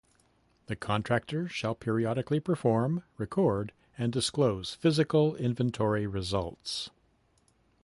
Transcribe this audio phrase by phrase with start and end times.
[0.65, 6.89] The Contractor shall periodically perform, record, and disclose physical inventory results.